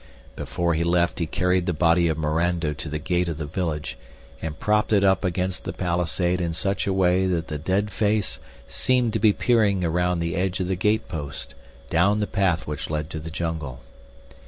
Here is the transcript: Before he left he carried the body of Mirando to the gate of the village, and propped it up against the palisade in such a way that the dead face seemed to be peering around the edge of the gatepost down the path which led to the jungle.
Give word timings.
Before 0.35 0.73
he 0.73 0.83
left 0.83 1.19
he 1.19 1.27
carried 1.27 1.67
the 1.67 1.73
body 1.75 2.07
of 2.07 2.17
Mirando 2.17 2.73
to 2.73 2.89
the 2.89 2.97
gate 2.97 3.27
of 3.27 3.37
the 3.37 3.45
village, 3.45 3.99
and 4.41 4.59
propped 4.59 4.91
it 4.91 5.03
up 5.03 5.23
against 5.23 5.63
the 5.63 5.73
palisade 5.73 6.41
in 6.41 6.53
such 6.53 6.87
a 6.87 6.91
way 6.91 7.27
that 7.27 7.49
the 7.49 7.59
dead 7.59 7.91
face 7.91 8.39
seemed 8.67 9.13
to 9.13 9.19
be 9.19 9.31
peering 9.31 9.83
around 9.83 10.17
the 10.17 10.35
edge 10.35 10.59
of 10.59 10.67
the 10.67 10.75
gatepost 10.75 11.53
down 11.91 12.19
the 12.19 12.25
path 12.25 12.65
which 12.65 12.89
led 12.89 13.11
to 13.11 13.19
the 13.19 13.29
jungle. 13.29 13.81